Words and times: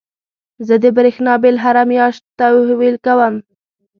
زه 0.67 0.75
د 0.83 0.85
برېښنا 0.97 1.33
بيل 1.43 1.57
هره 1.63 1.83
مياشت 1.91 2.23
تحويل 2.39 2.95
کوم. 3.05 3.35